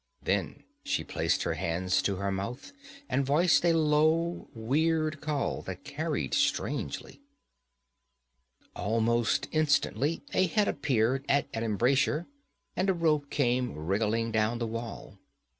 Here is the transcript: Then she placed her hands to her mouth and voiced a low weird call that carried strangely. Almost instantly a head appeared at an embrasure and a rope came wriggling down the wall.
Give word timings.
Then 0.23 0.63
she 0.83 1.03
placed 1.03 1.43
her 1.43 1.53
hands 1.53 2.01
to 2.01 2.15
her 2.15 2.31
mouth 2.31 2.71
and 3.07 3.23
voiced 3.23 3.63
a 3.63 3.73
low 3.73 4.49
weird 4.55 5.21
call 5.21 5.61
that 5.61 5.83
carried 5.83 6.33
strangely. 6.33 7.21
Almost 8.75 9.47
instantly 9.51 10.23
a 10.33 10.47
head 10.47 10.67
appeared 10.67 11.23
at 11.29 11.45
an 11.53 11.63
embrasure 11.63 12.25
and 12.75 12.89
a 12.89 12.95
rope 12.95 13.29
came 13.29 13.75
wriggling 13.75 14.31
down 14.31 14.57
the 14.57 14.65
wall. 14.65 15.19